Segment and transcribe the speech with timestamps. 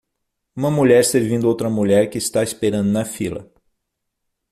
[0.55, 3.47] Uma mulher servindo outra mulher que está esperando na fila.